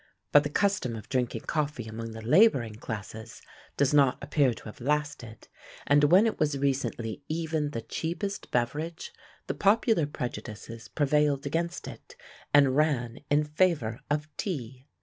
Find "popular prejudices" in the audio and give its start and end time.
9.53-10.87